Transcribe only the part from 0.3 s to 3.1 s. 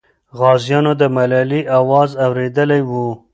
غازیانو د ملالۍ اواز اورېدلی وو.